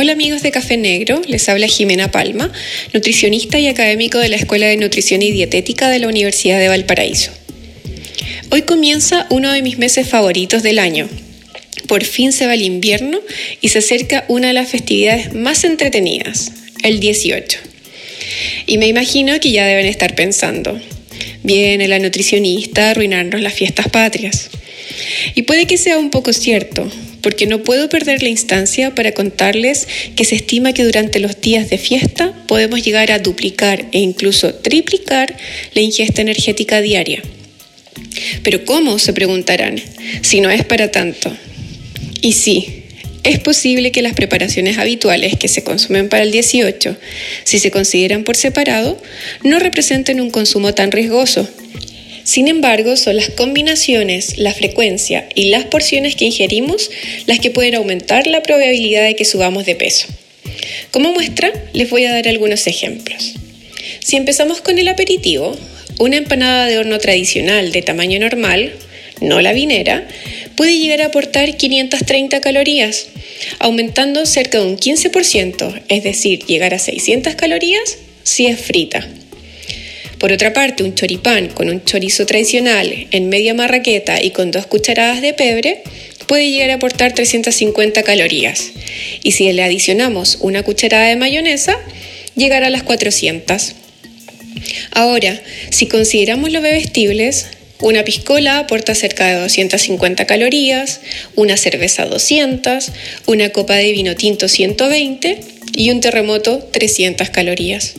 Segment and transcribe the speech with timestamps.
[0.00, 2.52] Hola amigos de Café Negro, les habla Jimena Palma,
[2.94, 7.32] nutricionista y académico de la Escuela de Nutrición y Dietética de la Universidad de Valparaíso.
[8.50, 11.08] Hoy comienza uno de mis meses favoritos del año.
[11.88, 13.18] Por fin se va el invierno
[13.60, 16.52] y se acerca una de las festividades más entretenidas,
[16.84, 17.58] el 18.
[18.66, 20.80] Y me imagino que ya deben estar pensando,
[21.42, 24.48] viene la nutricionista a arruinarnos las fiestas patrias.
[25.34, 26.88] Y puede que sea un poco cierto,
[27.22, 29.86] porque no puedo perder la instancia para contarles
[30.16, 34.54] que se estima que durante los días de fiesta podemos llegar a duplicar e incluso
[34.54, 35.36] triplicar
[35.74, 37.22] la ingesta energética diaria.
[38.42, 38.98] Pero ¿cómo?
[38.98, 39.80] se preguntarán,
[40.22, 41.34] si no es para tanto.
[42.20, 42.84] Y sí,
[43.24, 46.96] es posible que las preparaciones habituales que se consumen para el 18,
[47.44, 49.00] si se consideran por separado,
[49.44, 51.48] no representen un consumo tan riesgoso
[52.28, 56.90] sin embargo, son las combinaciones, la frecuencia y las porciones que ingerimos
[57.24, 60.08] las que pueden aumentar la probabilidad de que subamos de peso.
[60.90, 63.32] Como muestra, les voy a dar algunos ejemplos.
[64.00, 65.56] Si empezamos con el aperitivo,
[65.98, 68.74] una empanada de horno tradicional de tamaño normal,
[69.22, 70.06] no la vinera,
[70.54, 73.06] puede llegar a aportar 530 calorías,
[73.58, 79.08] aumentando cerca de un 15%, es decir, llegar a 600 calorías si es frita.
[80.18, 84.66] Por otra parte, un choripán con un chorizo tradicional en media marraqueta y con dos
[84.66, 85.82] cucharadas de pebre
[86.26, 88.72] puede llegar a aportar 350 calorías.
[89.22, 91.78] Y si le adicionamos una cucharada de mayonesa,
[92.34, 93.74] llegará a las 400.
[94.90, 97.46] Ahora, si consideramos los bebestibles,
[97.80, 101.00] una piscola aporta cerca de 250 calorías,
[101.36, 102.90] una cerveza 200,
[103.26, 105.38] una copa de vino tinto 120
[105.76, 107.94] y un terremoto 300 calorías.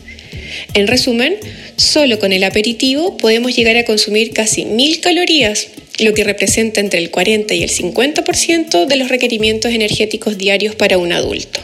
[0.73, 1.37] En resumen,
[1.79, 5.67] solo con el aperitivo podemos llegar a consumir casi 1000 calorías,
[5.99, 10.97] lo que representa entre el 40 y el 50% de los requerimientos energéticos diarios para
[10.97, 11.61] un adulto.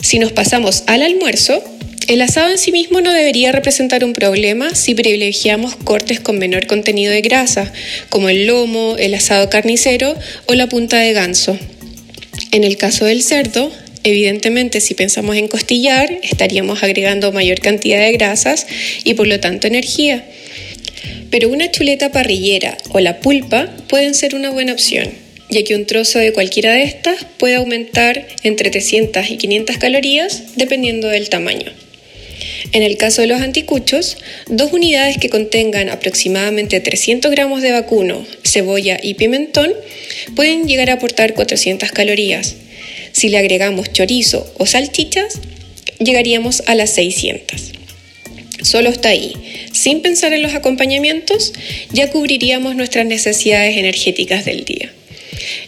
[0.00, 1.62] Si nos pasamos al almuerzo,
[2.08, 6.66] el asado en sí mismo no debería representar un problema si privilegiamos cortes con menor
[6.66, 7.72] contenido de grasa,
[8.08, 11.58] como el lomo, el asado carnicero o la punta de ganso.
[12.52, 13.70] En el caso del cerdo,
[14.02, 18.66] Evidentemente, si pensamos en costillar, estaríamos agregando mayor cantidad de grasas
[19.04, 20.24] y por lo tanto energía.
[21.30, 25.10] Pero una chuleta parrillera o la pulpa pueden ser una buena opción,
[25.50, 30.56] ya que un trozo de cualquiera de estas puede aumentar entre 300 y 500 calorías
[30.56, 31.70] dependiendo del tamaño.
[32.72, 38.24] En el caso de los anticuchos, dos unidades que contengan aproximadamente 300 gramos de vacuno,
[38.44, 39.72] cebolla y pimentón
[40.36, 42.56] pueden llegar a aportar 400 calorías
[43.12, 45.38] si le agregamos chorizo o salchichas,
[45.98, 47.72] llegaríamos a las 600.
[48.62, 49.32] Solo está ahí.
[49.72, 51.52] Sin pensar en los acompañamientos,
[51.92, 54.92] ya cubriríamos nuestras necesidades energéticas del día.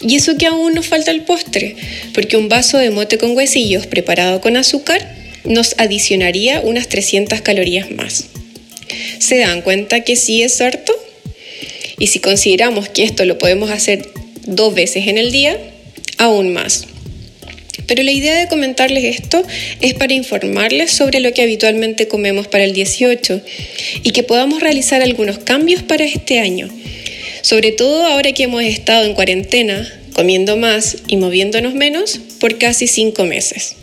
[0.00, 1.76] Y eso que aún nos falta el postre,
[2.12, 7.90] porque un vaso de mote con huesillos preparado con azúcar nos adicionaría unas 300 calorías
[7.90, 8.26] más.
[9.18, 10.92] ¿Se dan cuenta que sí es harto?
[11.98, 14.08] Y si consideramos que esto lo podemos hacer
[14.46, 15.56] dos veces en el día,
[16.18, 16.86] aún más.
[17.92, 19.42] Pero la idea de comentarles esto
[19.82, 23.42] es para informarles sobre lo que habitualmente comemos para el 18
[24.02, 26.70] y que podamos realizar algunos cambios para este año.
[27.42, 32.86] Sobre todo ahora que hemos estado en cuarentena, comiendo más y moviéndonos menos por casi
[32.86, 33.76] cinco meses.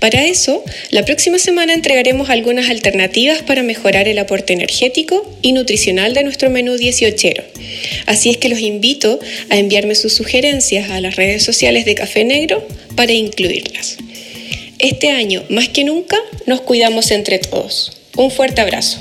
[0.00, 6.12] Para eso, la próxima semana entregaremos algunas alternativas para mejorar el aporte energético y nutricional
[6.12, 7.28] de nuestro menú 18.
[8.06, 9.20] Así es que los invito
[9.50, 12.66] a enviarme sus sugerencias a las redes sociales de Café Negro
[12.98, 13.96] para incluirlas.
[14.80, 16.16] Este año, más que nunca,
[16.46, 17.92] nos cuidamos entre todos.
[18.16, 18.98] Un fuerte abrazo.